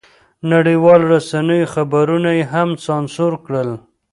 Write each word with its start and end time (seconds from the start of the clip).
نړیوالو 0.51 1.05
رسنیو 1.15 1.71
خبرونه 1.73 2.29
یې 2.37 2.43
هم 2.53 2.69
سانسور 2.85 3.33
کړل. 3.45 3.69